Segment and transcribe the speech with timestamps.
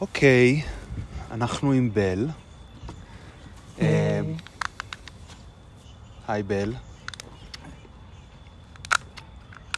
[0.00, 0.62] אוקיי,
[1.30, 2.28] אנחנו עם בל.
[6.28, 6.74] היי בל.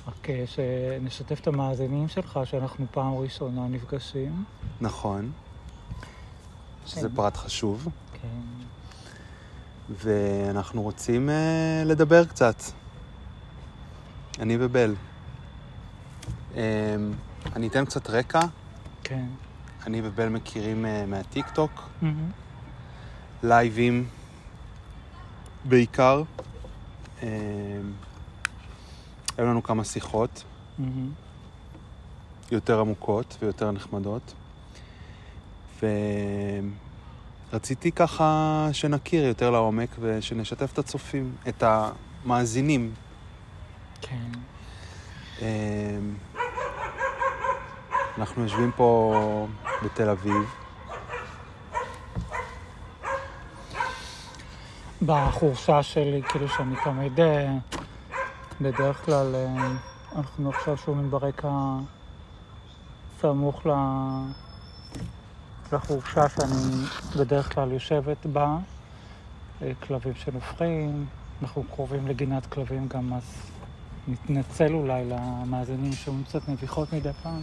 [0.06, 4.45] רק אה, שנשתף את המאזינים שלך שאנחנו פעם ראשונה נפגשים.
[4.80, 5.32] נכון.
[6.87, 7.14] שזה כן.
[7.14, 7.88] פרט חשוב.
[8.12, 8.64] כן.
[9.91, 12.62] ואנחנו רוצים אה, לדבר קצת.
[14.38, 14.95] אני ובל.
[16.56, 16.96] אה,
[17.56, 18.41] אני אתן קצת רקע.
[19.05, 19.27] כן.
[19.86, 22.30] אני ובל מכירים אה, מהטיקטוק, מהמם.
[23.42, 24.09] לייבים
[25.64, 26.22] בעיקר.
[27.22, 27.28] אה,
[29.38, 30.45] היו לנו כמה שיחות
[30.78, 31.10] מהמם.
[32.50, 34.34] יותר עמוקות ויותר נחמדות.
[37.52, 42.95] ורציתי ככה שנכיר יותר לעומק ושנשתף את הצופים, את המאזינים.
[44.00, 44.30] כן.
[45.42, 45.98] אה,
[48.18, 49.46] אנחנו יושבים פה
[49.85, 50.55] בתל אביב.
[55.02, 57.52] בחורשה שלי, כאילו שאני תמיד, אה,
[58.60, 59.73] בדרך כלל, אה,
[60.16, 61.49] אנחנו עכשיו שומעים ברקע
[63.21, 63.66] סמוך
[65.72, 66.84] לחורשה שאני
[67.19, 68.56] בדרך כלל יושבת בה,
[69.62, 71.06] אה, כלבים שנובחים,
[71.43, 73.50] אנחנו קרובים לגינת כלבים גם, אז
[74.09, 77.43] נתנצל אולי למאזינים שומעים קצת נביחות מדי פעם.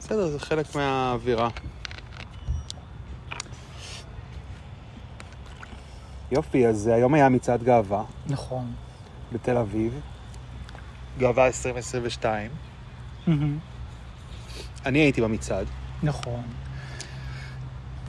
[0.00, 1.48] בסדר, זה חלק מהאווירה.
[6.32, 8.72] יופי, אז היום היה מצעד גאווה נכון.
[9.32, 10.00] בתל אביב.
[11.18, 12.50] גאווה 2022.
[13.26, 13.58] מהמם.
[14.86, 15.66] אני הייתי במצעד.
[16.02, 16.42] נכון.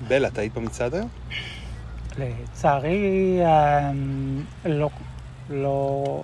[0.08, 1.10] בלה, את היית במצעד היום?
[2.18, 4.90] לצערי, אמ, לא,
[5.50, 6.24] לא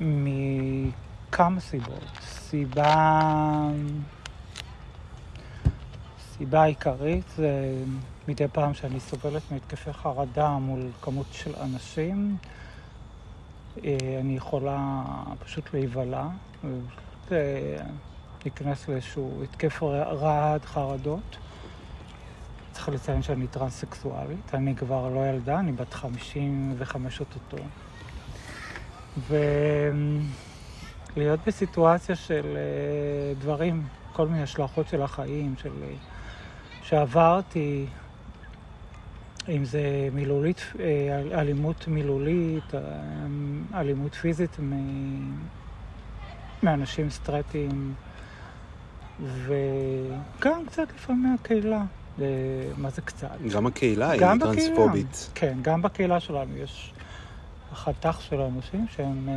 [0.00, 2.18] מכמה סיבות.
[2.22, 3.68] סיבה,
[6.42, 7.74] סיבה עיקרית זה
[8.28, 12.36] מדי פעם שאני סובלת מהתקפי חרדה מול כמות של אנשים,
[13.84, 15.02] אה, אני יכולה
[15.44, 16.26] פשוט להיבלע,
[17.32, 17.38] אה,
[18.44, 21.36] להיכנס לאיזשהו התקף רעד, חרדות.
[22.72, 27.56] צריך לציין שאני טרנס-סקסואלית, אני כבר לא ילדה, אני בת 55 אוטוטו.
[31.16, 35.70] ולהיות בסיטואציה של אה, דברים, כל מיני השלכות של החיים, של...
[36.82, 37.86] שעברתי,
[39.48, 39.80] אם זה
[40.14, 42.80] מילולית, אה, אלימות מילולית, אה,
[43.80, 45.36] אלימות פיזית מ-
[46.62, 47.94] מאנשים סטרטים,
[49.24, 51.82] וגם קצת לפעמים מהקהילה.
[52.20, 52.26] אה,
[52.76, 53.28] מה זה קצת?
[53.52, 54.20] גם הקהילה היא.
[54.40, 55.30] טרנספובית.
[55.34, 56.92] כן, גם בקהילה שלנו יש
[57.74, 59.28] חתך של אנשים שהם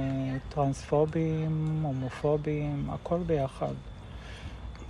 [0.49, 3.73] טרנספובים, הומופובים, הכל ביחד.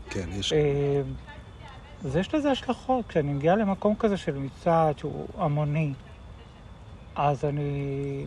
[0.10, 0.54] כן, יש...
[2.06, 3.08] אז יש לזה השלכות.
[3.08, 5.94] כשאני מגיעה למקום כזה של מצעד שהוא המוני,
[7.16, 8.26] אז אני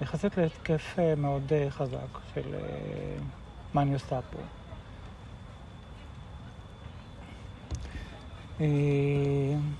[0.00, 2.60] נכנסת להתקף אה, מאוד אה, חזק של אה,
[3.74, 4.38] מה אני עושה פה.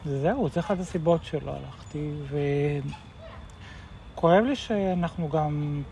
[0.04, 2.10] זהו, זה אחת הסיבות שלא הלכתי,
[4.14, 5.82] וכואב לי שאנחנו גם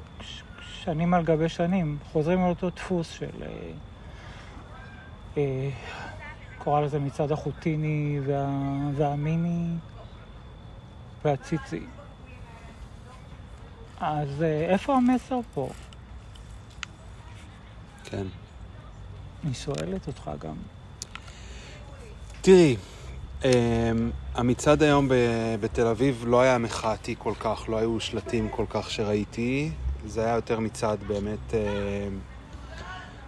[0.60, 3.30] שנים על גבי שנים חוזרים על אותו דפוס של...
[6.56, 8.48] אה, אה, קורא לזה מצעד החוטיני וה,
[8.96, 9.74] והמיני
[11.24, 11.80] והציצי.
[14.00, 15.68] אז אה, איפה המסר פה?
[18.04, 18.26] כן.
[19.44, 20.56] אני שואלת אותך גם.
[22.40, 22.76] תראי,
[23.44, 23.50] אמ,
[24.34, 28.90] המצעד היום ב- בתל אביב לא היה מחאתי כל כך, לא היו שלטים כל כך
[28.90, 29.70] שראיתי.
[30.06, 32.18] זה היה יותר מצעד באמת אמ,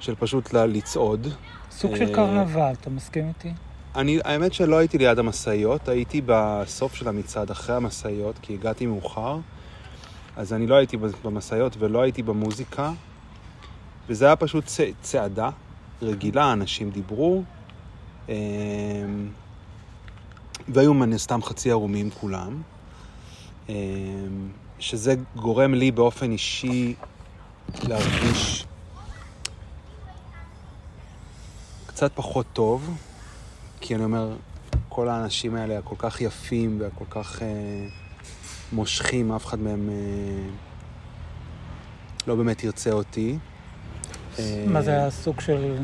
[0.00, 1.26] של פשוט לצעוד.
[1.70, 3.52] סוג אה, של קרנבל, אתה מסכים איתי?
[3.96, 9.38] אני, האמת שלא הייתי ליד המשאיות, הייתי בסוף של המצעד אחרי המשאיות, כי הגעתי מאוחר.
[10.36, 12.92] אז אני לא הייתי במשאיות ולא הייתי במוזיקה.
[14.08, 15.50] וזה היה פשוט צ, צעדה
[16.02, 17.42] רגילה, אנשים דיברו.
[18.28, 18.34] אמ,
[20.68, 22.62] והיו מן הסתם חצי ערומים כולם.
[23.68, 23.74] אמ,
[24.78, 26.94] שזה גורם לי באופן אישי
[27.82, 28.66] להרגיש
[31.98, 32.96] קצת פחות טוב,
[33.80, 34.36] כי אני אומר,
[34.88, 37.48] כל האנשים האלה הכל כך יפים והכל כך אה,
[38.72, 40.50] מושכים, אף אחד מהם אה,
[42.26, 43.38] לא באמת ירצה אותי.
[44.38, 45.76] אה, מה זה היה סוג של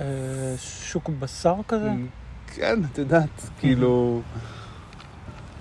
[0.00, 1.90] אה, שוק בשר כזה?
[2.46, 4.22] כן, את יודעת, כאילו...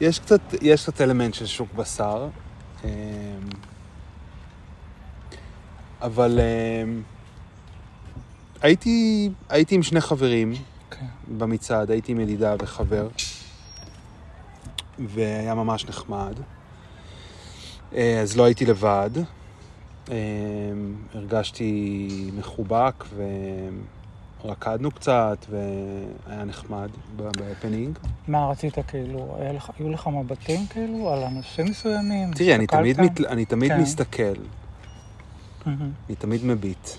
[0.01, 2.27] יש קצת, יש קצת אלמנט של שוק בשר,
[2.83, 2.89] אמ,
[6.01, 7.01] אבל אמ,
[8.63, 10.53] הייתי, הייתי עם שני חברים,
[10.91, 11.05] כן.
[11.37, 13.07] במצעד, הייתי עם ידידה וחבר,
[14.99, 16.33] והיה ממש נחמד.
[17.95, 19.09] אה, אז לא הייתי לבד.
[20.11, 20.15] אה,
[21.13, 23.03] הרגשתי מחובק
[24.43, 27.99] ורקדנו קצת והיה נחמד בהפנינג.
[28.27, 32.33] מה רצית כאילו, לך, היו לך מבטים כאילו על אנשים מסוימים?
[32.33, 32.67] תראי, אני?
[32.67, 33.81] תמיד, מת, אני תמיד כן.
[33.81, 34.33] מסתכל,
[35.65, 35.91] מהמם.
[36.07, 36.89] אני תמיד מביט.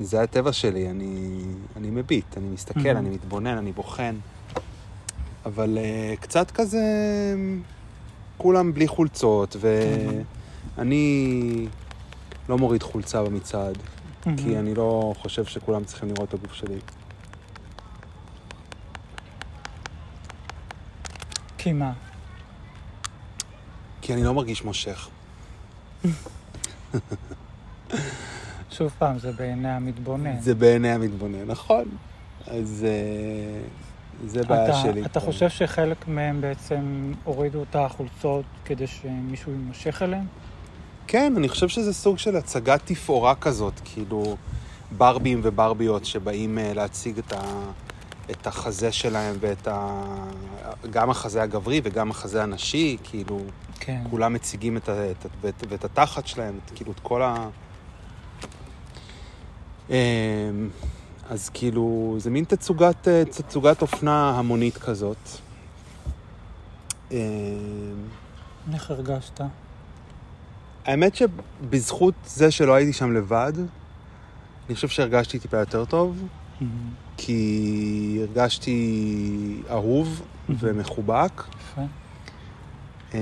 [0.00, 1.40] זה הטבע שלי, אני,
[1.76, 2.98] אני מביט, אני מסתכל, Mhm.
[2.98, 4.14] אני מתבונן, אני בוחן.
[5.46, 5.80] אבל uh,
[6.20, 6.82] קצת כזה,
[8.36, 9.56] כולם בלי חולצות,
[10.76, 11.66] ואני
[12.48, 13.78] לא מוריד חולצה במצעד,
[14.22, 14.58] כי מהמם.
[14.58, 16.78] אני לא חושב שכולם צריכים לראות את הגוף שלי.
[21.58, 21.92] כי מה?
[24.02, 25.08] כי אני לא מרגיש מושך.
[28.78, 30.40] שוב פעם, זה בעיני המתבונן.
[30.40, 31.84] זה בעיני המתבונן, נכון.
[32.46, 33.60] אז אה,
[34.26, 35.04] זה בעיה אתה, שלי.
[35.04, 40.26] אתה חושב שחלק מהם בעצם הורידו את החולצות כדי שמישהו יימשך אליהם?
[41.06, 44.36] כן, אני חושב שזה סוג של הצגת תפאורה כזאת, כאילו
[44.96, 47.42] ברבים וברביות שבאים אה, להציג את, ה,
[48.30, 50.02] את החזה שלהם ואת ה...
[50.90, 53.40] גם החזה הגברי וגם החזה הנשי, כאילו
[53.80, 54.02] כן.
[54.10, 57.48] כולם מציגים את ה, את, ה- ואת, ואת התחת שלהם, את, כאילו את כל ה...
[59.90, 59.94] אמ,
[61.30, 65.28] אז כאילו, זה מין תצוגת, אה, תצוגת אופנה המונית כזאת.
[67.10, 67.16] אמ,
[68.72, 69.40] איך הרגשת?
[70.84, 73.52] האמת שבזכות זה שלא הייתי שם לבד,
[74.66, 76.22] אני חושב שהרגשתי טיפה יותר טוב,
[76.60, 76.70] מהמם.
[77.16, 81.82] כי הרגשתי אהוב ומחובק, יפה.
[83.14, 83.18] אמ,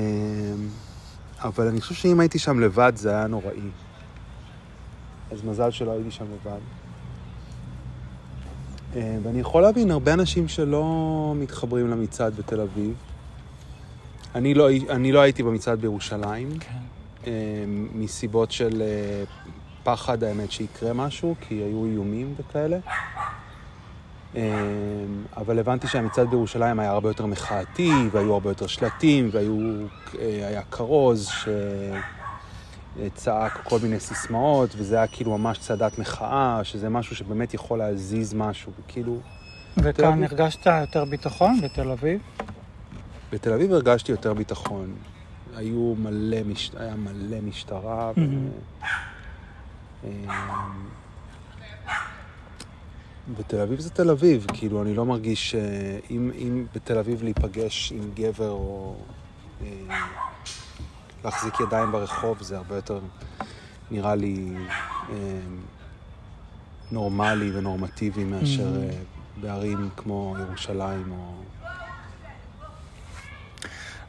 [1.39, 3.61] אבל אני חושב שאם הייתי שם לבד זה היה נוראי.
[5.35, 6.59] אז מזל שלא הייתי שם לבד.
[8.97, 12.95] אמ, ואני יכול להבין הרבה אנשים שלא מתחברים למצעד בתל אביב.
[14.35, 16.59] אני לא, אני לא הייתי במצעד בירושלים.
[16.61, 16.71] כן.
[17.27, 17.33] אה,
[17.95, 19.25] מסיבות של אה,
[19.85, 22.79] פחד, האמת, שיקרה משהו, כי היו איומים וכאלה.
[24.37, 24.43] אה,
[25.37, 31.29] אבל הבנתי שהמצעד בירושלים היה הרבה יותר מחאתי, והיו הרבה יותר שלטים, והיה כרוז
[32.97, 38.35] שצעק כל מיני סיסמאות, וזה היה כאילו ממש צעדת מחאה, שזה משהו שבאמת יכול להזיז
[38.35, 39.19] משהו, וכאילו...
[39.77, 40.25] וכאן.
[40.25, 42.21] הרגשת יותר ביטחון בתל אביב?
[43.33, 44.95] בתל אביב הרגשתי יותר ביטחון.
[45.57, 46.71] היו מלא, מש...
[46.77, 48.21] היה מלא משטרה, ו...
[50.05, 50.29] אמ,
[53.39, 58.11] בתל אביב זה תל אביב, כאילו, אני לא מרגיש שאם אם בתל אביב להיפגש עם
[58.15, 58.97] גבר או
[59.63, 59.97] אה,
[61.25, 63.01] להחזיק ידיים ברחוב, זה הרבה יותר,
[63.91, 64.57] נראה לי,
[65.11, 65.41] אה,
[66.93, 68.93] נורמלי ונורמטיבי מאשר Mhm.
[68.93, 68.99] אה,
[69.41, 71.35] בערים כמו ירושלים או...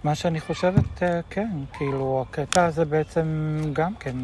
[0.04, 4.16] מה שאני חושבת, אה, כן, כאילו, הקטע הזה בעצם גם כן,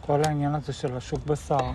[0.00, 1.70] כל העניין הזה של השוק בשר,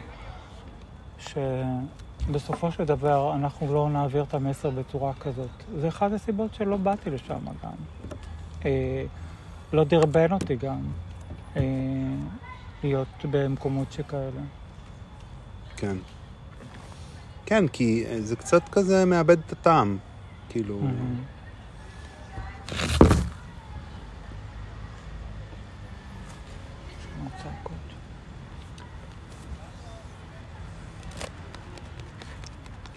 [1.20, 5.50] שבסופו של דבר אנחנו לא נעביר את המסר בצורה כזאת.
[5.82, 7.72] זה אחת הסיבות שלא באתי לשם גם.
[9.74, 10.82] לא דרבן אותי גם
[11.56, 11.62] אה,
[12.84, 14.42] להיות במקומות שכאלה.
[15.78, 15.98] כן.
[17.46, 19.98] כן, כי אה, זה קצת כזה מאבד את הטעם.
[20.50, 20.82] כאילו...
[27.44, 27.74] צעקות.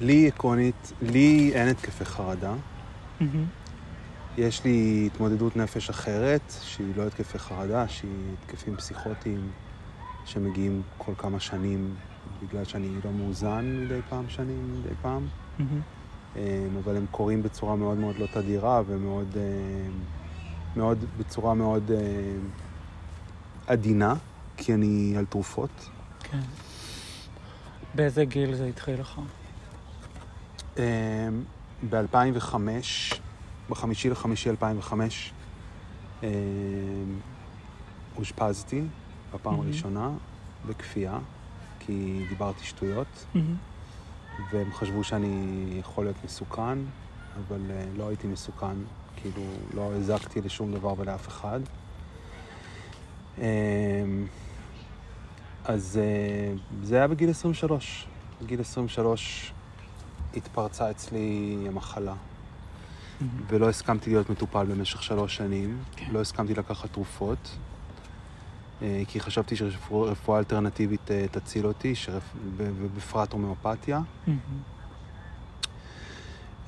[0.00, 2.54] לי עקרונית, לי אין התקפי חרדה.
[3.20, 3.44] מהמם.
[4.38, 8.11] יש לי התמודדות נפש אחרת, שהיא לא התקפי חרדה, שהיא
[8.42, 9.50] התקפים פסיכוטיים
[10.25, 11.95] שמגיעים כל כמה שנים
[12.42, 15.26] בגלל שאני לא מאוזן מדי פעם שנים, מדי פעם.
[16.37, 16.40] אמ,
[16.85, 19.90] אבל הם קורים בצורה מאוד מאוד לא תדירה ומאוד, אמ,
[20.76, 22.49] מאוד, בצורה מאוד אמ,
[23.66, 24.14] עדינה,
[24.57, 25.88] כי אני על תרופות.
[26.23, 26.40] כן.
[27.95, 29.21] באיזה גיל זה התחיל לך?
[31.90, 32.54] ב-2005,
[33.70, 35.32] בחמישי לחמישי 2005,
[36.22, 36.28] אמ,
[38.16, 38.82] אושפזתי
[39.34, 39.66] בפעם מהמם.
[39.66, 40.10] הראשונה
[40.66, 41.18] בכפייה,
[41.80, 43.26] כי דיברתי שטויות,
[44.52, 46.78] והם חשבו שאני יכול להיות מסוכן,
[47.38, 48.76] אבל אה, לא הייתי מסוכן,
[49.16, 49.42] כאילו
[49.75, 51.60] לא הזקתי לשום דבר ולאף אחד.
[53.38, 53.42] אמ,
[55.64, 58.06] אז אה, זה היה בגיל 23.
[58.42, 59.52] בגיל 23
[60.37, 62.14] התפרצה אצלי המחלה,
[63.48, 65.78] ולא הסכמתי להיות מטופל במשך שלוש שנים.
[65.96, 66.06] כן.
[66.12, 67.56] לא הסכמתי לקחת תרופות,
[68.82, 72.22] אה, כי חשבתי שרפואה אלטרנטיבית אה, תציל אותי, שרפ...
[72.56, 74.00] ובפרט הומאופתיה.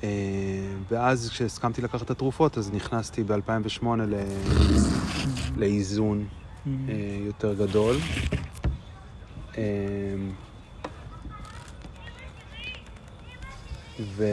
[0.03, 0.09] אה,
[0.89, 4.15] ואז כשהסכמתי לקחת את התרופות, אז נכנסתי ב-2008 ל...
[5.57, 6.27] לאיזון
[7.25, 7.95] יותר גדול.
[14.01, 14.25] ו...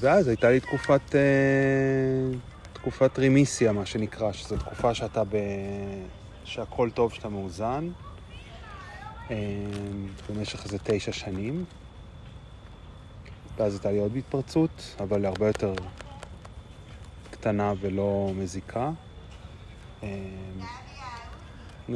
[0.00, 1.20] ואז הייתה לי תקופת, אה,
[2.72, 5.36] תקופת רימיסיה, מה שנקרא, שזו תקופה שאתה ב...
[6.44, 7.88] שהכל טוב, שאתה מאוזן,
[9.30, 9.36] אה,
[10.30, 11.64] במשך איזה תשע שנים.
[13.56, 15.74] ואז הייתה לי עוד התפרצות, אבל הרבה יותר
[17.30, 18.90] קטנה ולא מזיקה.
[20.02, 20.08] אה,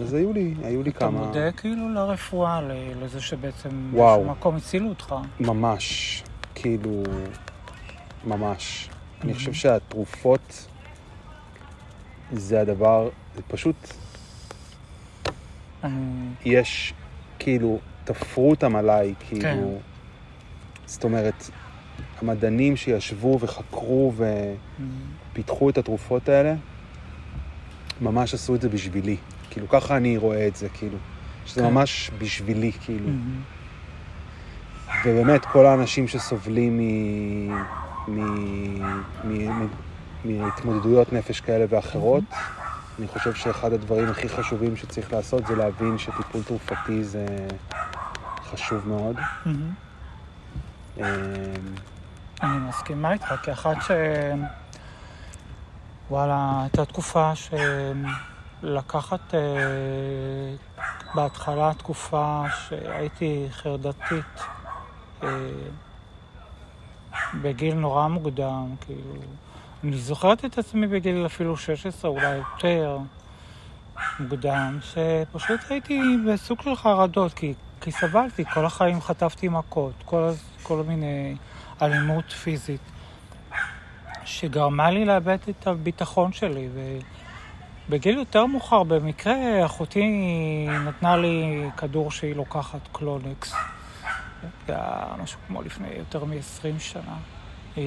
[0.02, 1.26] אז היו לי, היו לי אתה כמה...
[1.26, 2.60] מודה כאילו לרפואה,
[3.00, 4.16] לזה שבעצם וואו.
[4.16, 5.14] באיזשהו מקום הצילו אותך.
[5.40, 6.22] ממש,
[6.62, 7.02] כאילו,
[8.24, 8.88] ממש.
[9.22, 9.34] אני.
[9.34, 10.66] חושב שהתרופות
[12.32, 13.76] זה הדבר, זה פשוט,
[15.84, 16.30] אני...
[16.44, 16.94] יש,
[17.38, 19.64] כאילו, תפרו אותם עליי, כאילו, כן.
[20.86, 21.50] זאת אומרת,
[22.20, 24.12] המדענים שישבו וחקרו.
[25.32, 26.54] ופיתחו את התרופות האלה,
[28.00, 29.16] ממש עשו את זה בשבילי.
[29.50, 30.98] כאילו, ככה אני רואה את זה, כאילו,
[31.46, 31.66] שזה כן.
[31.66, 33.08] ממש בשבילי, כאילו.
[35.04, 37.52] ובאמת, כל האנשים שסובלים מ...
[38.08, 38.20] מ...
[39.24, 39.24] מ...
[39.24, 39.68] מ...
[40.24, 42.24] מהתמודדויות נפש כאלה ואחרות,
[42.98, 47.26] אני חושב שאחד הדברים הכי חשובים שצריך לעשות זה להבין שטיפול תרופתי זה
[48.50, 49.16] חשוב מאוד.
[50.96, 51.02] אמ,
[52.42, 53.90] אני מסכימה איתך, כאחת ש...
[56.10, 59.40] וואלה, הייתה תקופה שלקחת אה,
[61.14, 64.40] בהתחלה תקופה שהייתי חרדתית
[67.42, 69.14] בגיל נורא מוקדם, כאילו,
[69.84, 72.98] אני זוכרת את עצמי בגיל אפילו 16, אולי יותר
[74.20, 80.30] מוקדם, שפשוט הייתי בסוג של חרדות, כי, כי סבלתי, כל החיים חטפתי מכות, כל,
[80.62, 81.36] כל מיני
[81.82, 82.80] אלימות פיזית,
[84.24, 86.68] שגרמה לי לאבד את הביטחון שלי.
[87.88, 90.06] ובגיל יותר מאוחר, במקרה, אחותי
[90.86, 93.54] נתנה לי כדור שהיא לוקחת, קלונקס.
[94.66, 97.16] זה היה משהו כמו לפני יותר מ-20 שנה.
[97.78, 97.82] אה,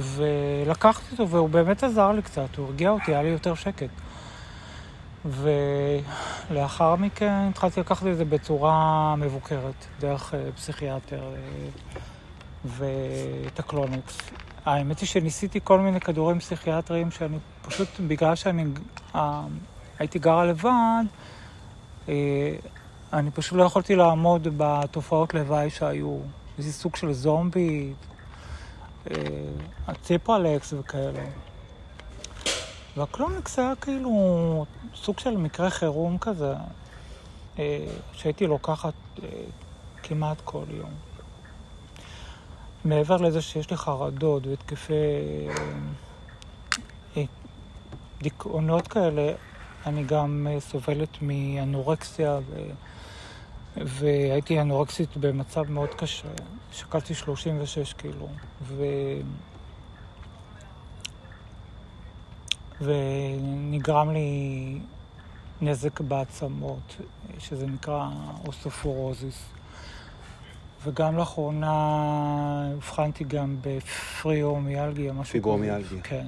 [0.00, 3.90] ולקחתי אותו, והוא באמת עזר לי קצת, הוא הרגיע אותי, היה לי יותר שקט.
[6.50, 11.40] ולאחר מכן התחלתי לקחת את זה בצורה מבוקרת, דרך אה, פסיכיאטר אה,
[12.64, 14.18] ואת הקלונקס.
[14.64, 18.64] האמת היא שניסיתי כל מיני כדורים פסיכיאטריים שאני פשוט, בגלל שאני
[19.14, 19.42] אה,
[19.98, 21.04] הייתי גרה לבד,
[23.16, 26.18] אני פשוט לא יכולתי לעמוד בתופעות לוואי שהיו.
[26.58, 27.92] איזה סוג של זומבי,
[29.10, 29.16] אה,
[29.86, 31.24] הציפרלקס וכאלה.
[32.96, 36.54] והקלונקס היה כאילו סוג של מקרה חירום כזה,
[37.58, 39.28] אה, שהייתי לוקחת אה,
[40.02, 40.90] כמעט כל יום.
[42.84, 44.94] מעבר לזה שיש לי חרדות והתקפי
[48.22, 49.32] דיכאונות כאלה,
[49.86, 52.70] אני גם סובלת מאנורקסיה ו...
[53.84, 56.28] והייתי אנורקסית במצב מאוד קשה.
[56.72, 58.28] שקלתי 36 קילו.
[58.62, 58.84] ו...
[62.80, 64.78] ונגרם לי
[65.60, 66.96] נזק בעצמות,
[67.38, 68.08] שזה נקרא
[68.46, 69.44] אוסטופורוזיס.
[70.84, 71.72] וגם לאחרונה
[72.76, 75.32] הבחנתי גם בפריאומיאלגיה, משהו כזה.
[75.32, 76.02] פיברומיאלגיה.
[76.02, 76.26] כן.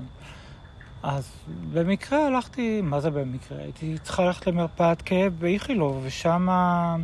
[1.02, 1.30] אז
[1.72, 3.58] במקרה הלכתי, מה זה במקרה?
[3.58, 6.96] הייתי צריכה ללכת למרפאת כאב באיכילוב, ושם אה,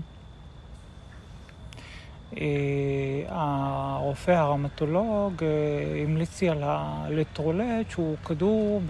[3.29, 8.81] הרופא הראומטולוג אה, המליץ לי על הלטרולט, שהוא כדור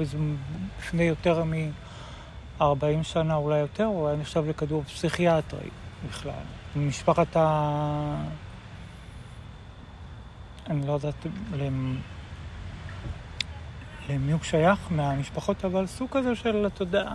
[0.78, 5.68] לפני יותר מ-40 שנה, אולי יותר, הוא היה נחשב לכדור פסיכיאטרי
[6.08, 6.32] בכלל.
[6.76, 8.16] ממשפחת ה...
[10.70, 11.96] אני לא יודעת למ...
[14.08, 17.08] למי הוא שייך מהמשפחות, אבל סוג כזה של, אתה יודע,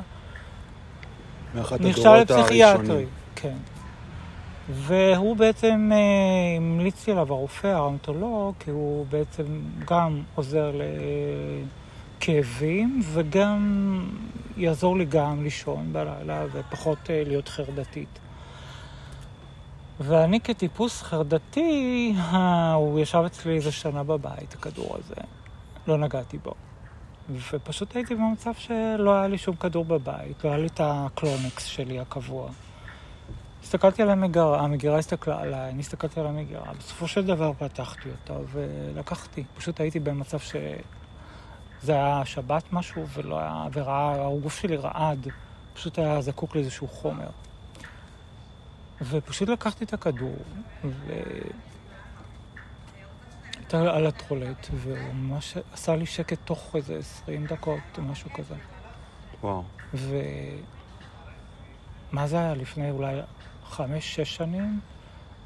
[1.55, 3.07] מאחת נחשב הדורות לפסיכיאטרי, הראשונים.
[3.35, 3.57] כן.
[4.69, 10.71] והוא בעצם אה, המליץ לי עליו, הרופא, הראומטולוג, כי הוא בעצם גם עוזר
[12.19, 13.59] לכאבים וגם
[14.57, 18.19] יעזור לי גם לישון בלילה ופחות אה, להיות חרדתית.
[19.99, 25.21] ואני כטיפוס חרדתי, אה, הוא ישב אצלי איזה שנה בבית, הכדור הזה.
[25.87, 26.53] לא נגעתי בו.
[27.51, 31.99] ופשוט הייתי במצב שלא היה לי שום כדור בבית, לא היה לי את הקלונקס שלי
[31.99, 32.49] הקבוע.
[33.63, 36.73] הסתכלתי על המגירה, המגירה הסתכלה עליי, אני הסתכלתי על המגירה.
[36.79, 39.43] בסופו של דבר פתחתי אותה ולקחתי.
[39.57, 40.55] פשוט הייתי במצב ש...
[41.81, 43.65] זה היה שבת משהו, ולא היה...
[43.73, 44.27] וראה...
[44.27, 45.27] הגוף שלי רעד.
[45.73, 47.29] פשוט היה זקוק לאיזשהו חומר.
[49.01, 50.35] ופשוט לקחתי את הכדור,
[53.73, 58.55] עמדתי על הטרולט, והוא ממש עשה לי שקט תוך איזה 20 דקות או משהו כזה.
[59.41, 59.63] וואו.
[59.93, 60.57] ומה
[62.27, 63.19] זה היה לפני אולי
[63.69, 64.79] חמש, שש שנים,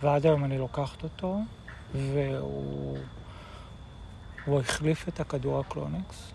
[0.01, 1.39] ועד היום אני לוקחת אותו,
[1.95, 2.97] והוא
[4.45, 6.31] הוא החליף את הכדור הקלונקס,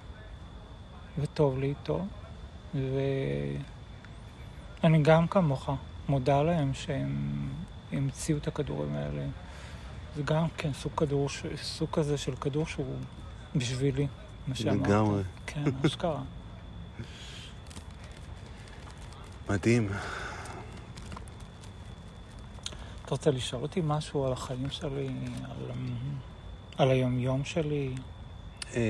[1.19, 2.05] וטוב לי איתו,
[4.83, 5.71] ואני גם כמוך
[6.09, 7.49] מודה להם שהם
[7.93, 9.23] המציאו את הכדורים האלה.
[10.17, 11.29] זה גם כן סוג כדור,
[11.63, 12.97] סוג כזה של כדור שהוא
[13.57, 14.07] בשבילי,
[14.47, 14.89] מה שאמרת.
[14.89, 15.23] לגמרי.
[15.47, 16.21] כן, אשכרה.
[19.51, 19.89] מדהים.
[23.09, 25.09] אתה רוצה לשאול אותי משהו על החיים שלי,
[25.45, 25.71] על,
[26.79, 27.95] על היומיום שלי?
[28.75, 28.81] אמ,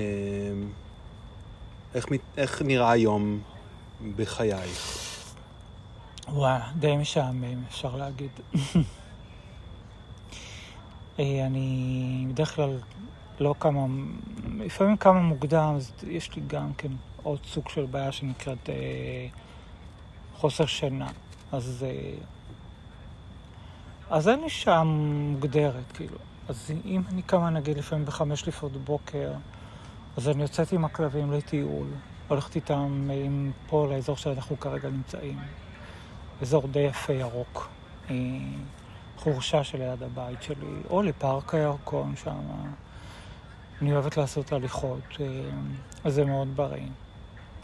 [1.95, 2.07] איך,
[2.37, 3.41] איך נראה היום
[4.17, 5.05] בחייך?
[6.29, 8.31] וואי, די משעמם, אפשר להגיד.
[11.19, 12.79] אה, אני בדרך כלל
[13.41, 13.87] לא כמה,
[14.59, 19.27] לפעמים כמה מוקדם, אז יש לי גם כן עוד סוג של בעיה שנקראת אה,
[20.37, 21.11] חוסר שינה.
[21.53, 22.15] אז, אה,
[24.11, 26.19] אז אין לי שעה מוגדרת, כאילו.
[26.49, 29.33] אז אם אני קמה נגיד לפעמים בחמש לפנות בוקר,
[30.17, 31.87] אז אני יוצאת עם הכלבים לטיול,
[32.29, 35.39] הולכת איתם אה, עם פה לאזור שאנחנו כרגע נמצאים.
[36.43, 37.69] אזור די יפה ירוק.
[38.11, 38.15] אה,
[39.17, 42.41] חורשה שליד הבית שלי, או לפארק הירקון שם.
[43.83, 45.27] אני אוהבת לעשות הליכות, אה,
[46.05, 46.87] אז זה מאוד בריא,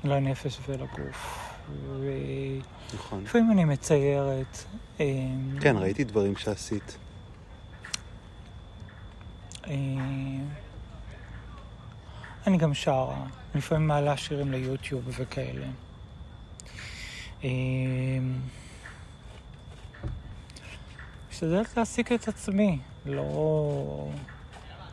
[0.04, 1.53] לנפש ולגוף.
[2.94, 3.24] נכון.
[3.52, 4.64] אני מציירת.
[5.00, 5.06] אה,
[5.60, 6.96] כן, ראיתי דברים שעשית.
[9.66, 9.74] אה,
[12.46, 15.66] אני גם שרה, לפעמים מעלה שירים ליוטיוב וכאלה.
[17.44, 17.50] אה,
[21.30, 24.08] משתדלת להעסיק את עצמי, לא,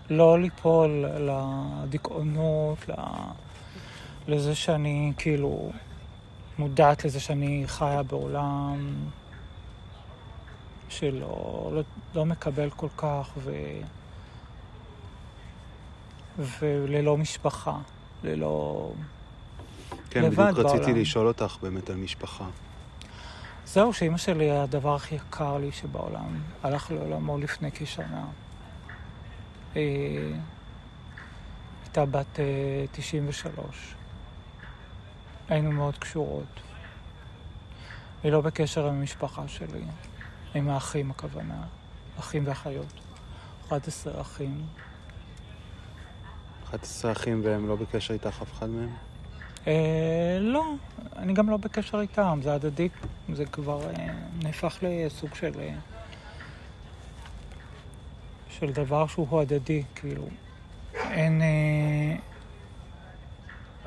[0.09, 2.77] לא ליפול לדיכאונות,
[4.27, 5.71] לזה שאני כאילו
[6.59, 8.95] מודעת לזה שאני חיה בעולם
[10.89, 11.81] שלא לא,
[12.15, 13.51] לא מקבל כל כך ו...
[16.37, 17.77] וללא משפחה,
[18.23, 18.91] ללא...
[20.09, 20.97] כן, לבד בדיוק רציתי בעולם.
[20.97, 22.45] לשאול אותך באמת על משפחה.
[23.65, 28.25] זהו, שאימא שלי, הדבר הכי יקר לי שבעולם, הלך לעולמו לפני כשנה.
[29.75, 29.81] אה,
[31.83, 33.95] הייתה בת אה, 93.
[35.51, 36.59] היינו מאוד קשורות.
[38.23, 39.83] היא לא בקשר עם המשפחה שלי,
[40.55, 41.63] עם האחים הכוונה,
[42.19, 42.93] אחים ואחיות.
[43.67, 44.65] 11 אחים.
[46.63, 48.89] 11 אחים והם לא בקשר איתך אף אחד מהם?
[49.67, 50.73] אה, לא,
[51.15, 52.89] אני גם לא בקשר איתם, זה הדדי,
[53.33, 55.59] זה כבר אה, נהפך לסוג של...
[55.59, 55.73] אה,
[58.49, 60.27] של דבר שהוא הדדי, כאילו.
[60.95, 61.41] אין...
[61.41, 62.30] אה,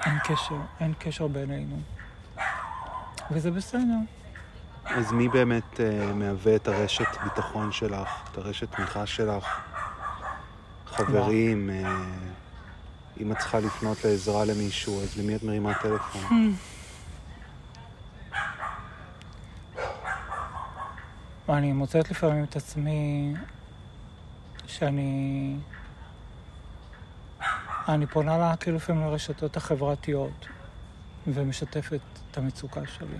[0.06, 1.76] אין קשר, אין קשר בינינו.
[3.30, 3.98] וזה בסדר.
[4.84, 9.60] אז מי באמת אה, מהווה את הרשת ביטחון שלך, את הרשת תמיכה שלך?
[10.86, 11.96] חברים, אה,
[13.20, 16.54] אם את צריכה לפנות לעזרה למישהו, אז למי את מרימה טלפון?
[21.48, 23.34] אני מוצאת לפעמים את עצמי
[24.66, 25.56] שאני...
[27.88, 30.46] אני פונה לה כאילו לפעמים לרשתות החברתיות
[31.26, 33.18] ומשתפת את המצוקה שלי.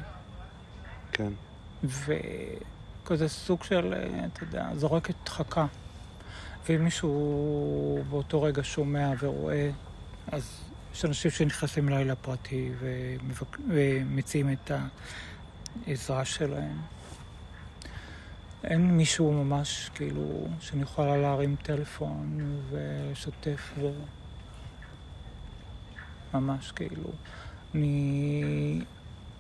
[1.12, 1.33] כן.
[1.85, 3.94] וכזה סוג של,
[4.33, 5.66] אתה יודע, זורקת חכה.
[6.68, 9.70] ואם מישהו באותו רגע שומע ורואה,
[10.33, 10.61] אז
[10.94, 13.59] יש אנשים שנכנסים אליי לפרטי ומבק...
[13.68, 14.70] ומציעים את
[15.87, 16.79] העזרה שלהם.
[18.64, 23.90] אין מישהו ממש, כאילו, שאני יכולה להרים טלפון ולשתף ו...
[26.35, 27.11] ממש כאילו.
[27.75, 28.81] אני...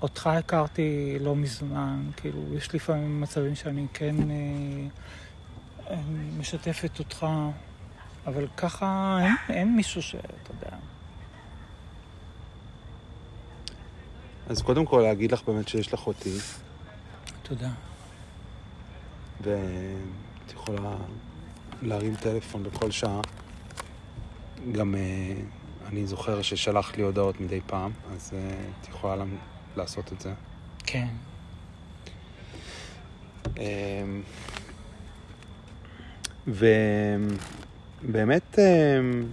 [0.02, 5.96] אותך הכרתי לא מזמן, כאילו, יש לפעמים מצבים שאני כן אה,
[6.38, 7.26] משתפת אותך,
[8.26, 10.76] אבל ככה אין, אין מישהו שאתה יודע.
[14.48, 16.30] אז קודם כל להגיד לך באמת שיש לך אותי,
[17.42, 17.70] תודה.
[19.40, 20.96] ואת יכולה
[21.82, 23.20] להרים טלפון בכל שעה.
[24.72, 25.34] גם אה,
[25.94, 28.38] אני זוכר ששלחת לי הודעות מדי פעם, אז אה,
[28.80, 29.24] את יכולה
[29.76, 30.32] לעשות את זה.
[30.86, 31.06] כן.
[33.58, 34.22] אמ,
[36.46, 39.26] ובאמת אמ,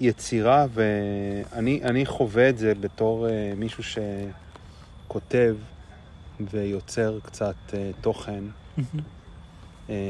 [0.00, 3.82] יצירה, ואני אני חווה את זה בתור אה, מישהו
[5.08, 5.56] שכותב
[6.40, 8.44] ויוצר קצת אה, תוכן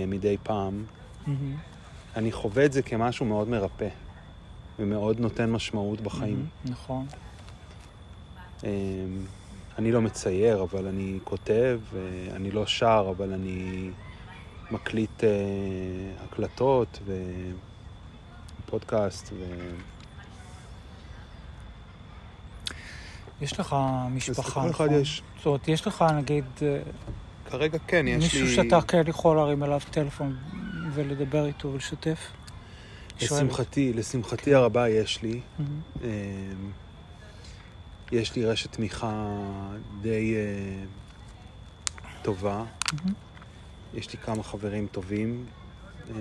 [0.06, 0.84] מדי פעם.
[2.16, 3.88] אני חווה את זה כמשהו מאוד מרפא,
[4.78, 6.46] ומאוד נותן משמעות בחיים.
[6.64, 7.06] נכון.
[8.64, 8.68] אמ,
[9.78, 13.90] אני לא מצייר, אבל אני כותב, אה, אני לא שר, אבל אני
[14.70, 15.30] מקליט אה,
[16.24, 16.98] הקלטות
[18.66, 19.32] ופודקאסט.
[19.32, 19.44] ו...
[23.40, 23.76] יש לך
[24.10, 24.92] משפחה, נכון?
[24.92, 25.22] יש.
[25.36, 26.78] זאת אומרת, יש לך, נגיד, אה,
[27.50, 28.54] כרגע כן, יש מישהו לי...
[28.54, 30.36] שאתה כן יכול להרים אליו טלפון
[30.94, 32.18] ולדבר איתו ולשתף?
[33.20, 35.40] לשמחתי, לשמחתי הרבה יש לי.
[35.58, 35.80] מהמם.
[36.04, 36.08] אמ,
[38.12, 39.38] יש לי רשת תמיכה
[40.00, 40.84] די אה,
[42.22, 42.64] טובה.
[42.92, 43.14] מהמם.
[43.94, 45.46] יש לי כמה חברים טובים.
[46.10, 46.14] אמ,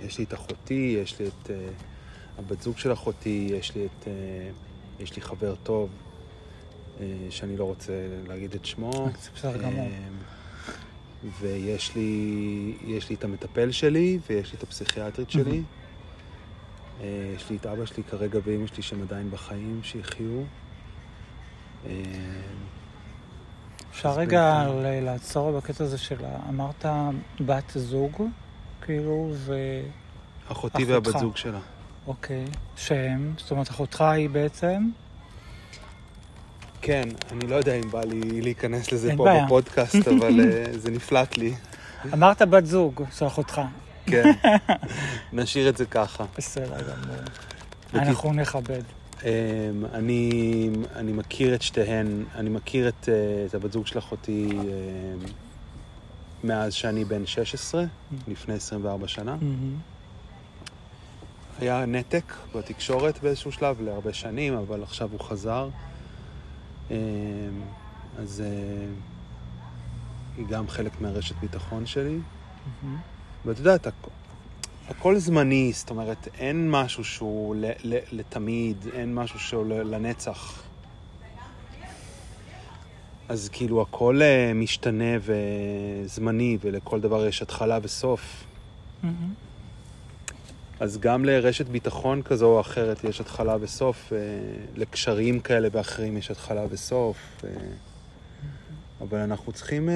[0.00, 1.68] יש לי את אחותי, יש לי את אה,
[2.38, 4.08] הבת זוג של אחותי, יש לי את...
[4.08, 4.12] אה,
[5.00, 5.88] יש לי חבר טוב,
[7.30, 7.92] שאני לא רוצה
[8.28, 8.90] להגיד את שמו.
[9.22, 9.86] זה בסדר גמור.
[9.86, 10.18] אמ,
[11.40, 15.56] ויש לי, יש לי את המטפל שלי, ויש לי את הפסיכיאטרית שלי.
[15.58, 15.83] אה,
[17.00, 20.42] יש לי את אבא שלי כרגע ואמא שלי שהם עדיין בחיים, שיחיו.
[21.86, 21.92] אה,
[23.90, 24.66] אפשר רגע
[25.02, 26.16] לעצור בקטע הזה של...
[26.48, 26.84] אמרת
[27.40, 28.22] בת זוג,
[28.82, 29.54] כאילו, ו...
[30.48, 30.84] אחותי.
[30.84, 31.58] והבת זוג שלה.
[32.06, 32.44] אוקיי.
[32.76, 34.88] שהם, זאת אומרת, אחותך היא בעצם...
[36.80, 39.44] כן, אני לא יודע אם בא לי להיכנס לזה פה בעיה.
[39.44, 41.54] בפודקאסט, אבל אה, זה נפלט לי.
[42.12, 43.60] אמרת בת זוג של אחותך.
[44.06, 44.32] כן,
[45.32, 46.24] נשאיר את זה ככה.
[46.36, 47.16] בסדר גמור.
[47.94, 48.82] אנחנו נכבד.
[49.24, 49.28] אמ,
[49.92, 53.14] אני, אני מכיר את שתיהן, אני מכיר את, אה,
[53.46, 55.26] את הבת זוג של אחותי אמ,
[56.44, 57.84] מאז שאני בן 16,
[58.28, 59.36] לפני 24 שנה.
[59.40, 59.76] מהמם.
[61.58, 65.68] היה נתק בתקשורת באיזשהו שלב להרבה שנים, אבל עכשיו הוא חזר.
[66.90, 66.96] אמ,
[68.18, 68.86] אז אה,
[70.36, 72.18] היא גם חלק מהרשת ביטחון שלי.
[72.82, 73.13] מהמם.
[73.46, 74.08] ואת יודעת, הכ-
[74.88, 80.62] הכל זמני, זאת אומרת, אין משהו שהוא ל- ל- לתמיד, אין משהו שהוא ל- לנצח.
[83.28, 88.44] אז כאילו הכל אה, משתנה וזמני, ולכל דבר יש התחלה וסוף.
[89.02, 89.34] מהמם.
[90.80, 94.18] אז גם לרשת ביטחון כזו או אחרת יש התחלה וסוף, אה,
[94.76, 97.16] לקשרים כאלה ואחרים יש התחלה וסוף.
[97.44, 97.48] אה,
[99.00, 99.88] אבל אנחנו צריכים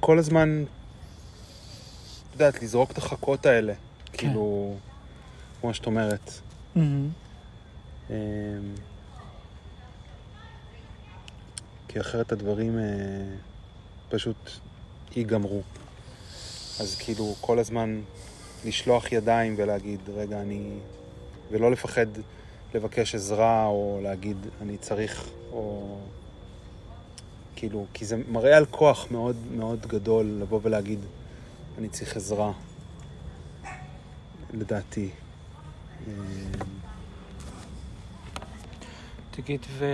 [0.00, 0.64] כל הזמן,
[2.34, 3.72] יודעת, לזרוק את החכות האלה.
[4.12, 4.74] כאילו,
[5.60, 6.30] כמו שאת אומרת.
[6.74, 7.08] מהמם.
[8.10, 8.16] אה,
[11.88, 12.84] כי אחרת הדברים אה,
[14.08, 14.50] פשוט
[15.16, 15.62] ייגמרו.
[16.80, 18.00] אז כאילו, כל הזמן
[18.64, 20.70] לשלוח ידיים ולהגיד, רגע, אני...
[21.50, 22.06] ולא לפחד
[22.74, 25.96] לבקש עזרה, או להגיד, אני צריך, או...
[27.56, 30.98] כאילו, כי זה מראה על כוח מאוד מאוד גדול לבוא ולהגיד,
[31.78, 32.52] אני צריך עזרה,
[34.50, 35.10] לדעתי.
[39.30, 39.84] תגיד, ו...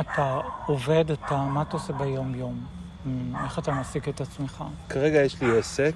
[0.00, 2.66] אתה עובד, אתה, מה אתה עושה ביום-יום?
[3.06, 4.64] אמ, איך אתה מעסיק את עצמך?
[4.88, 5.94] כרגע יש לי עסק.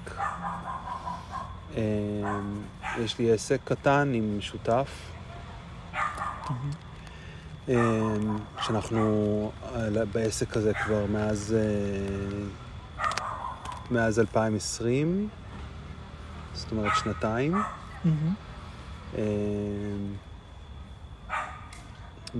[1.77, 1.81] אה,
[2.97, 5.11] יש לי עסק קטן עם שותף.
[8.61, 9.01] שאנחנו
[9.73, 12.45] על- בעסק הזה כבר מאז, אה,
[13.91, 15.29] מאז 2020,
[16.53, 17.51] זאת אומרת שנתיים.
[18.05, 18.33] מהמם.
[19.17, 19.23] אה,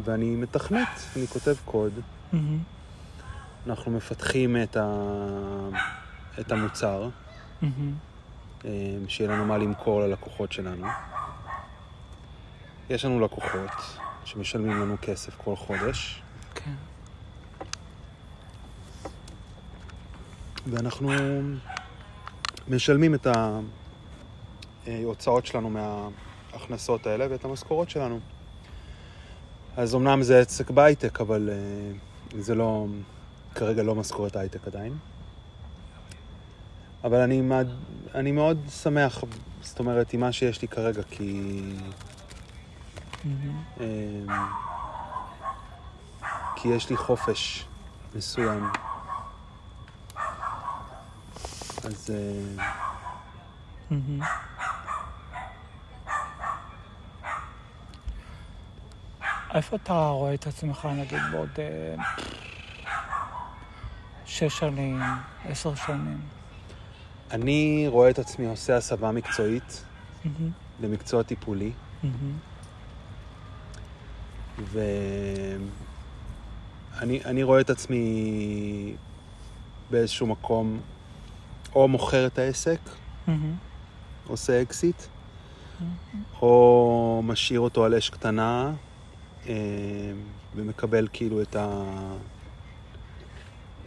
[0.04, 1.92] ואני מתכנת, אני כותב קוד.
[2.34, 2.60] מהמם.
[3.68, 4.86] אנחנו מפתחים את, ה...
[6.40, 7.10] את המוצר.
[8.66, 8.70] אה,
[9.08, 10.88] שיהיה לנו מה למכור ללקוחות שלנו.
[12.90, 13.70] יש לנו לקוחות
[14.28, 16.22] שמשלמים לנו כסף כל חודש,
[16.56, 16.72] כן.
[20.72, 21.10] ואנחנו
[22.68, 23.28] משלמים את
[24.88, 28.20] ההוצאות שלנו מההכנסות האלה ואת המשכורות שלנו.
[29.78, 31.56] אז אמנם זה עסק בהייטק, אבל אה,
[32.42, 32.86] זה לא,
[33.56, 34.94] כרגע לא משכורת הייטק עדיין.
[37.04, 37.76] אבל אני, מעד-
[38.16, 39.24] אני מאוד שמח,
[39.62, 41.42] זאת אומרת, עם מה שיש לי כרגע, כי...
[43.26, 44.28] אמ,
[46.56, 47.66] כי יש לי חופש
[48.16, 48.64] מסוים.
[51.84, 52.78] אז אה.
[59.54, 61.96] איפה אתה רואה את עצמך, נגיד, בעוד אה,
[64.26, 65.00] שש שנים,
[65.46, 66.22] עשר שנים?
[67.32, 69.84] אני רואה את עצמי עושה הסבה מקצועית
[70.26, 70.52] מהמם.
[70.80, 71.72] למקצוע טיפולי,
[72.04, 72.38] מהמם.
[74.66, 74.86] ואני
[77.26, 78.96] אני רואה את עצמי
[79.92, 80.80] באיזשהו מקום
[81.76, 82.80] או מוכר את העסק,
[83.28, 83.56] מהמם.
[84.28, 85.02] עושה אקזיט,
[86.42, 88.74] או משאיר אותו על אש קטנה
[89.48, 89.54] אה,
[90.56, 91.84] ומקבל כאילו את ה...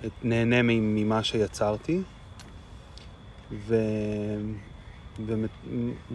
[0.06, 2.02] את, נהנה ממה שיצרתי
[3.52, 3.76] ו...
[5.26, 5.34] ו...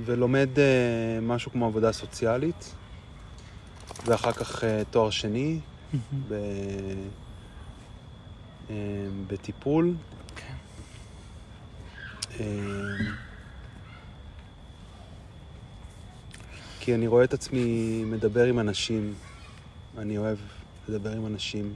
[0.05, 2.75] ולומד אה, משהו כמו עבודה סוציאלית
[4.05, 5.59] ואחר כך אה, תואר שני.
[6.27, 6.33] ב...
[8.69, 8.75] אה,
[9.27, 9.93] בטיפול.
[10.35, 10.53] כן.
[12.39, 12.45] אה,
[16.79, 19.13] כי אני רואה את עצמי מדבר עם אנשים.
[19.97, 20.37] אני אוהב
[20.87, 21.75] לדבר עם אנשים.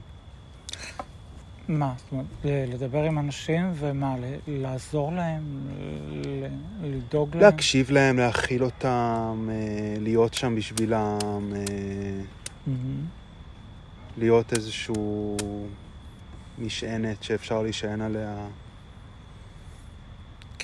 [1.70, 4.14] מה, זאת אומרת, לדבר עם אנשים ומה,
[4.46, 5.68] לעזור להם,
[6.82, 7.42] לדאוג להם?
[7.42, 12.72] להקשיב להם, להכיל אותם, אה, להיות שם בשבילם, אה.
[14.16, 15.36] להיות איזשהו
[16.58, 18.46] משענת שאפשר להישען עליה.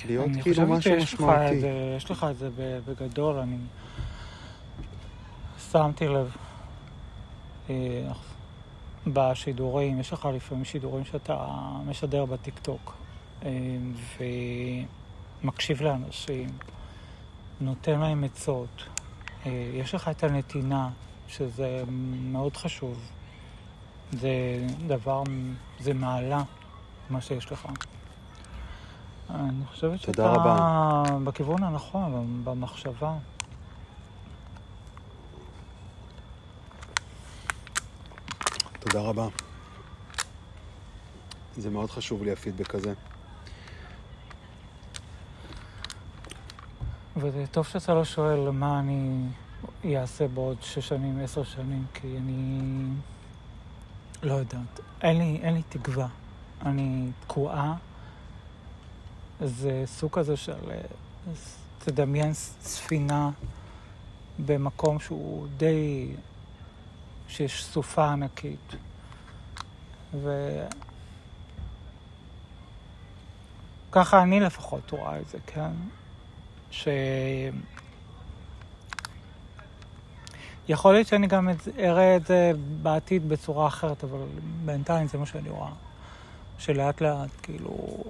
[0.05, 1.53] להיות אני כאילו משהו משמעותי.
[1.97, 2.49] יש לך את זה
[2.87, 3.57] בגדול, אני
[5.71, 6.35] שמתי לב
[7.69, 8.11] אה,
[9.13, 11.47] בשידורים, יש לך לפעמים שידורים שאתה
[11.85, 12.93] משדר בטיקטוק
[13.45, 13.49] אה,
[15.43, 16.49] ומקשיב לאנשים,
[17.61, 18.83] נותן להם עצות,
[19.45, 20.89] אה, יש לך את הנתינה,
[21.27, 21.83] שזה
[22.31, 23.11] מאוד חשוב.
[24.11, 24.29] זה
[24.87, 25.23] דבר,
[25.79, 26.43] זה מעלה,
[27.09, 27.67] מה שיש לך.
[29.29, 31.03] אני חושבת שאתה רבה.
[31.23, 33.13] בכיוון הנכון, במחשבה.
[38.91, 39.27] תודה רבה.
[41.57, 42.93] זה מאוד חשוב לי הפידבק הזה.
[47.17, 49.27] וזה טוב שאתה לא שואל מה אני
[49.97, 52.59] אעשה בעוד שש שנים, עשר שנים, כי אני
[54.23, 54.79] לא יודעת.
[55.01, 56.07] אין לי, אין לי תקווה.
[56.65, 57.75] אני תקועה.
[59.41, 60.71] זה סוג כזה של...
[60.71, 60.81] אה,
[61.79, 63.29] תדמיין ספינה
[64.45, 66.13] במקום שהוא די...
[67.27, 68.75] שיש סופה ענקית.
[70.13, 70.29] ו...
[73.91, 75.71] ככה אני לפחות רואה את זה, כן?
[76.71, 76.87] ש...
[80.69, 82.51] יכול להיות שאני גם אראה את זה
[82.83, 84.19] בעתיד בצורה אחרת, אבל
[84.65, 85.71] בינתיים זה מה שאני רואה.
[86.57, 88.03] שלאט לאט, כאילו,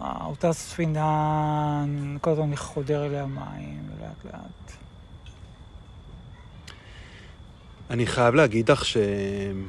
[0.00, 1.84] אותה ספינה,
[2.20, 4.87] כל הזמן חודר אליה מים, לאט לאט.
[7.90, 9.68] אני חייב להגיד לך שאני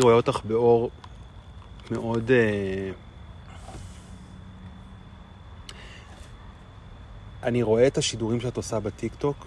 [0.00, 0.90] רואה אותך באור
[1.90, 2.30] מאוד...
[2.30, 2.90] אה,
[7.42, 9.46] אני רואה את השידורים שאת עושה בטיקטוק,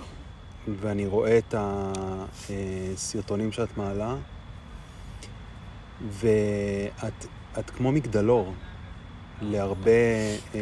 [0.82, 4.16] ואני רואה את הסרטונים שאת מעלה,
[6.10, 7.26] ואת
[7.60, 8.54] את כמו מגדלור
[9.42, 9.92] להרבה,
[10.56, 10.60] אה,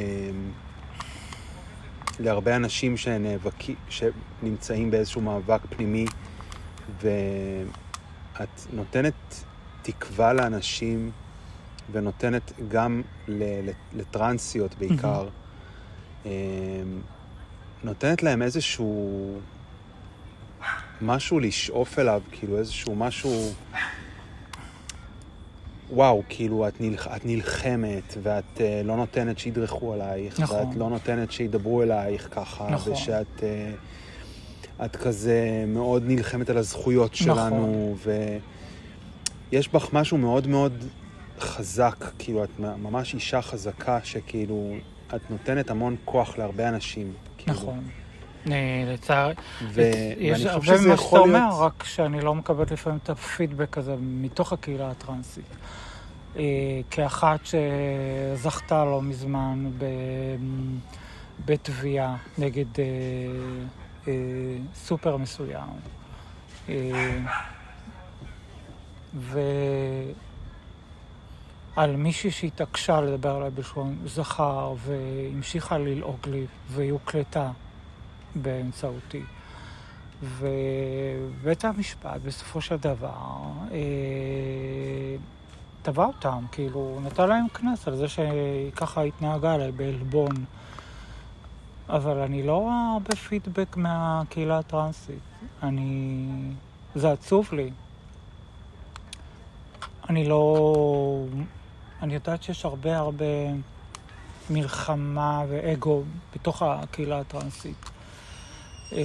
[2.19, 6.05] להרבה אנשים שנאבקים, שנמצאים באיזשהו מאבק פנימי,
[6.99, 9.43] ואת נותנת
[9.81, 11.11] תקווה לאנשים,
[11.91, 13.01] ונותנת גם
[13.93, 15.27] לטרנסיות בעיקר,
[16.25, 16.31] אה,
[17.83, 19.39] נותנת להם איזשהו
[21.01, 23.51] משהו לשאוף אליו, כאילו איזשהו משהו...
[25.89, 27.07] וואו, כאילו, את, נלח...
[27.07, 30.57] את נלחמת, ואת uh, לא נותנת שידרכו עלייך, נכון.
[30.57, 32.93] ואת לא נותנת שידברו אלייך ככה, נכון.
[32.93, 33.41] ושאת uh,
[34.85, 37.95] את כזה מאוד נלחמת על הזכויות שלנו,
[39.51, 40.73] ויש בך משהו מאוד מאוד
[41.39, 44.73] חזק, כאילו, את ממש אישה חזקה, שכאילו,
[45.15, 47.13] את נותנת המון כוח להרבה אנשים.
[47.37, 47.57] כאילו.
[47.57, 47.83] נכון.
[48.51, 49.33] אה, לצערי,
[49.73, 49.81] ו...
[50.17, 51.53] יש הרבה ממה שאתה אומר, להיות...
[51.59, 55.45] רק שאני לא מקבלת לפעמים את הפידבק הזה מתוך הקהילה הטרנסית.
[56.37, 56.43] אה,
[56.91, 59.85] כאחת שזכתה לא מזמן ב...
[61.45, 62.65] בתביעה נגד
[64.07, 64.13] אה,
[64.75, 65.69] סופר מסוים.
[66.69, 67.19] אה,
[71.75, 77.51] ועל מישהי שהתעקשה לדבר עליי בלשון זכר והמשיכה ללעוג לי והיא הוקלטה
[78.35, 79.23] באמצעותי.
[80.23, 83.77] ובית המשפט בסופו של דבר אה,
[85.81, 90.45] תבע אותם, כאילו, נתן להם קנס על זה שהיא ככה התנהגה עליי בעלבון.
[91.91, 95.19] אבל אני לא רואה הרבה פידבק מהקהילה הטרנסית.
[95.63, 96.27] אני...
[96.95, 97.69] זה עצוב לי.
[100.09, 101.25] אני לא...
[102.01, 103.25] אני יודעת שיש הרבה הרבה
[104.49, 106.03] מלחמה ואגו
[106.35, 107.89] בתוך הקהילה הטרנסית.
[108.93, 108.99] אה,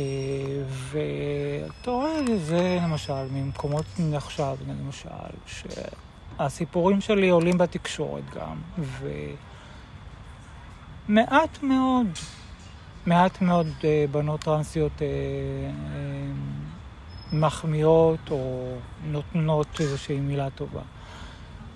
[0.68, 5.08] ואתה רואה זה למשל ממקומות עכשיו, למשל,
[5.46, 8.56] שהסיפורים שלי עולים בתקשורת גם,
[11.08, 12.06] מעט מאוד,
[13.06, 15.10] מעט מאוד אה, בנות טרנסיות אה, אה,
[17.32, 18.72] מחמיאות או
[19.04, 20.82] נותנות איזושהי מילה טובה.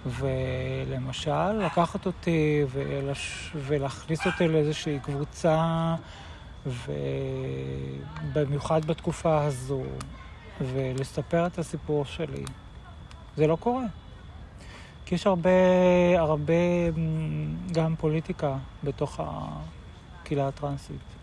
[0.07, 3.53] ולמשל, לקחת אותי ולש...
[3.57, 5.95] ולהכניס אותי לאיזושהי קבוצה,
[8.33, 9.83] ובמיוחד בתקופה הזו,
[10.61, 12.45] ולספר את הסיפור שלי,
[13.37, 13.85] זה לא קורה.
[15.07, 15.51] כי יש הרבה,
[16.19, 16.55] הרבה
[17.73, 21.20] גם פוליטיקה בתוך הקהילה הטרנסית.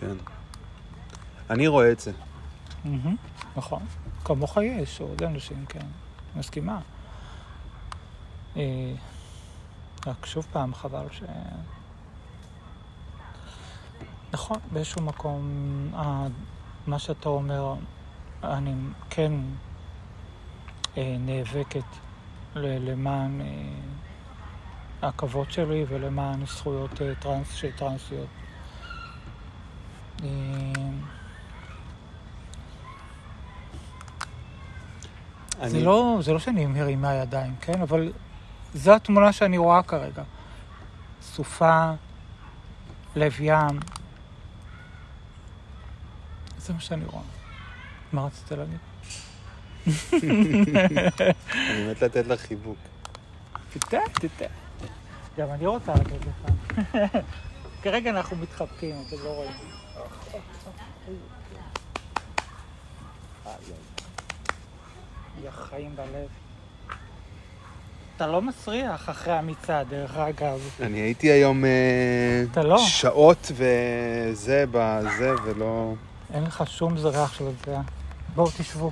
[0.00, 0.16] כן.
[1.50, 2.12] אני רואה את זה.
[3.56, 3.82] נכון.
[4.24, 5.86] כמוך יש עוד אנשים, כן.
[6.36, 6.80] מסכימה.
[8.56, 8.92] אה,
[10.06, 11.22] רק שוב פעם, חבל ש...
[14.32, 15.42] נכון, באיזשהו מקום,
[16.86, 17.74] מה שאתה אומר,
[18.44, 18.74] אני
[19.10, 19.32] כן
[20.96, 21.84] אה, נאבקת
[22.54, 28.28] למען אה, הכבוד שלי ולמען זכויות טרנס של טרנסיות.
[35.60, 35.70] אני...
[35.70, 37.82] זה, לא, זה לא שאני מרימה ידיים, כן?
[37.82, 38.12] אבל
[38.74, 40.22] זו התמונה שאני רואה כרגע.
[41.22, 41.92] סופה,
[43.16, 43.80] לב ים.
[46.58, 47.22] זה מה שאני רואה.
[48.12, 48.78] מה רצית להגיד?
[51.70, 52.78] אני מת לתת לך חיבוק.
[53.72, 54.44] תיתן, תיתן.
[55.38, 56.52] גם אני רוצה לתת לך.
[57.82, 59.79] כרגע אנחנו מתחבקים, אתם לא רואים.
[65.44, 66.28] יא חיים בלב.
[68.16, 70.60] אתה לא מסריח אחרי המצעד, דרך אגב.
[70.80, 71.64] אני הייתי היום
[72.56, 72.78] לא.
[72.78, 75.94] שעות וזה בזה ולא...
[76.34, 77.76] אין לך שום זרח של זה.
[78.34, 78.90] בואו תשבו.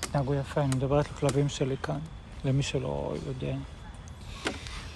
[0.00, 1.98] תנהגו יפה, אני מדברת לכלבים שלי כאן,
[2.44, 3.54] למי שלא יודע.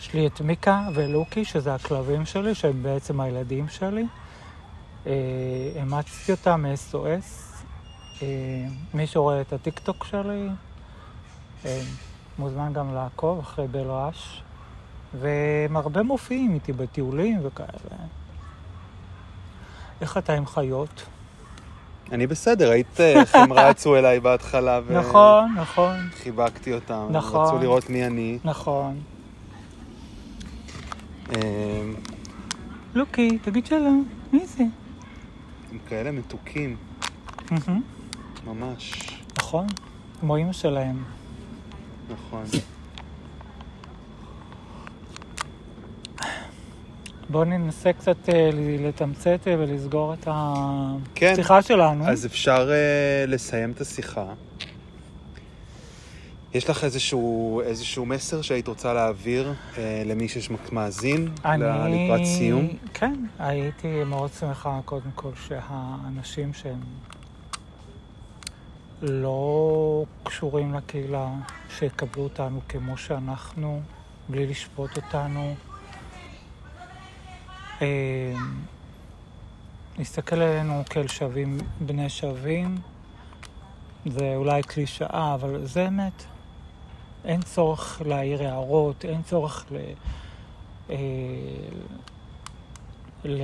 [0.00, 4.04] יש לי את מיקה ולוקי, שזה הכלבים שלי, שהם בעצם הילדים שלי.
[5.76, 8.22] אימצתי אותם מ-SOS.
[8.94, 10.48] מי שרואה את הטיקטוק שלי,
[12.38, 14.42] מוזמן גם לעקוב אחרי בלואש.
[15.20, 17.96] והם הרבה מופיעים איתי בטיולים וכאלה.
[20.00, 21.02] איך אתה עם חיות?
[22.12, 24.80] אני בסדר, ראית איך הם רצו אליי בהתחלה.
[24.86, 24.98] ו...
[24.98, 25.96] נכון, נכון.
[26.22, 27.08] חיבקתי אותם.
[27.10, 27.46] נכון.
[27.46, 28.38] רצו לראות מי אני.
[28.44, 29.00] נכון.
[32.94, 34.08] לוקי, תגיד שלום.
[34.32, 34.64] מי זה?
[35.72, 36.76] הם כאלה מתוקים.
[38.46, 38.92] ממש.
[39.38, 39.66] נכון,
[40.20, 41.04] כמו אימא שלהם.
[42.10, 42.44] נכון.
[47.28, 50.28] בואו ננסה קצת אה, לתמצת אה, ולסגור את
[51.14, 51.32] כן.
[51.32, 52.08] השיחה שלנו.
[52.08, 54.24] אז אפשר uh, לסיים את השיחה.
[56.54, 62.06] יש לך איזשהו, איזשהו מסר שהיית רוצה להעביר אה, למי שמאזין אני...
[62.06, 62.68] לקראת סיום?
[62.94, 66.80] כן, הייתי מאוד שמחה קודם כל שהאנשים שהם
[69.02, 71.28] לא קשורים לקהילה,
[71.78, 73.80] שיקבלו אותנו כמו שאנחנו,
[74.28, 75.54] בלי לשפוט אותנו.
[79.98, 82.76] להסתכל עלינו כאל שווים, בני שווים,
[84.06, 86.31] זה אולי קלישאה, אבל זה אמת.
[87.24, 89.76] אין צורך להעיר הערות, אין צורך ל...
[90.90, 90.96] אה,
[93.24, 93.42] ל...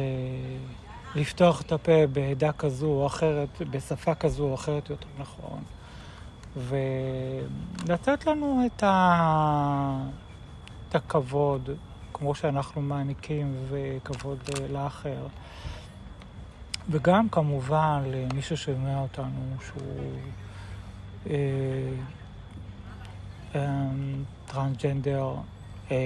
[1.15, 5.63] לפתוח את הפה בעדה כזו או אחרת, בשפה כזו או אחרת יותר נכון,
[6.57, 10.01] ולתת לנו את, ה...
[10.89, 11.71] את הכבוד,
[12.13, 14.39] כמו שאנחנו מעניקים, וכבוד
[14.71, 15.27] לאחר.
[16.91, 20.19] וגם כמובן למי ששומע אותנו, שהוא
[21.27, 21.35] אה,
[24.47, 25.35] טרנסג'נדר,
[25.91, 25.97] אה,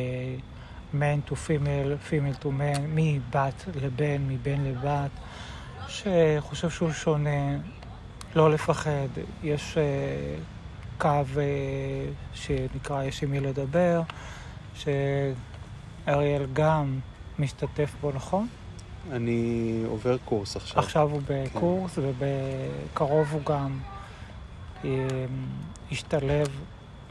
[0.93, 5.11] man to female, female to man, מבת לבן, מבן לבת,
[5.89, 7.59] שחושב שהוא שונה,
[8.35, 9.09] לא לפחד.
[9.43, 9.79] יש uh,
[11.01, 11.39] קו uh,
[12.35, 14.03] שנקרא יש עם מי לדבר,
[14.75, 16.99] שאריאל גם
[17.39, 18.49] משתתף בו, נכון?
[19.13, 20.79] אני עובר קורס עכשיו.
[20.79, 22.03] עכשיו הוא בקורס, כן.
[22.05, 23.79] ובקרוב הוא גם
[24.83, 24.87] um,
[25.91, 26.49] ישתלב,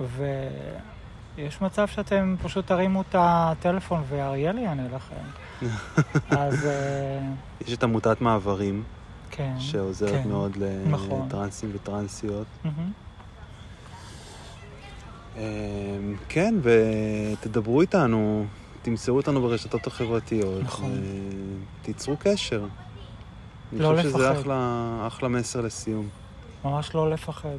[0.07, 0.47] ו...
[1.37, 5.15] יש מצב שאתם פשוט תרימו את הטלפון ואריאל יענה לכם.
[6.39, 6.65] אז...
[6.65, 7.19] אה,
[7.67, 8.83] יש את עמותת מעברים,
[9.31, 10.57] כן, שעוזרת כן, מאוד
[10.89, 11.25] נכון.
[11.27, 12.47] לטרנסים וטרנסיות.
[12.63, 12.91] מהמם.
[15.37, 15.41] אמ,
[16.29, 18.45] כן, ותדברו איתנו,
[18.81, 20.63] תמסרו אותנו ברשתות החברתיות.
[20.63, 20.91] נכון.
[21.81, 22.65] תיצרו קשר.
[23.73, 24.39] לא אני חושב שזה לפחד.
[24.41, 26.09] אחלה, אחלה מסר לסיום.
[26.65, 27.57] ממש לא לפחד.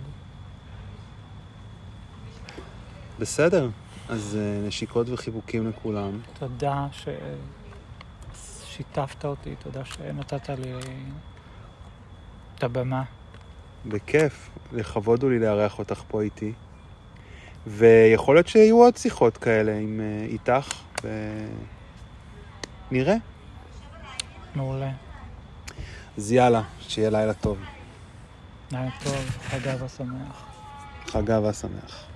[3.18, 3.68] בסדר,
[4.08, 6.20] אז אה, נשיקות וחיבוקים לכולם.
[6.38, 6.86] תודה
[8.34, 10.72] ששיתפת אותי, תודה שנתת לי
[12.54, 13.02] את הבמה.
[13.86, 16.52] בכיף, לכבוד הוא לי לארח אותך פה איתי.
[17.66, 20.82] ויכול להיות שיהיו עוד שיחות כאלה עם, אה, איתך,
[22.90, 23.16] ונראה.
[24.54, 24.90] מעולה.
[26.18, 27.58] אז יאללה, שיהיה לילה טוב.
[28.72, 30.44] לילה טוב, חג אהבה שמח.
[31.06, 32.11] חג אהבה שמח.